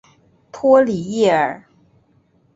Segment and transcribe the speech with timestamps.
[0.51, 1.63] 托里耶尔。